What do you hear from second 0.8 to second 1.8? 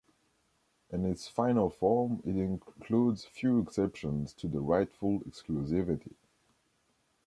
In its final